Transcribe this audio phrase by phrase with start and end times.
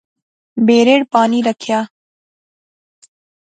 [0.65, 1.79] بیرے پانی رکھیا